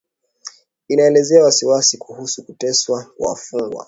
Inaelezea 0.87 1.43
wasiwasi 1.43 1.97
kuhusu 1.97 2.43
kuteswa 2.43 3.03
kwa 3.17 3.29
wafungwa 3.29 3.79